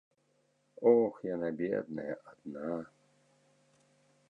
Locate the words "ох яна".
0.91-1.49